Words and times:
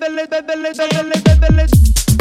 belly, 0.00 0.26
belly, 0.26 0.42
belly, 0.42 0.72
belly, 0.74 1.20
belly, 1.22 1.40
belly. 1.40 2.15